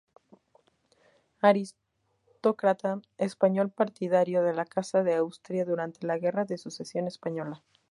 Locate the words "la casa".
4.55-5.03